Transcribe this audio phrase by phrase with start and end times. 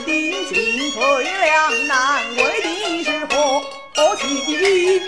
[0.00, 0.10] 的
[0.52, 3.62] 进退两难为的是何
[4.16, 5.00] 其低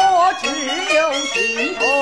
[0.00, 0.46] 我只
[0.94, 1.97] 有心痛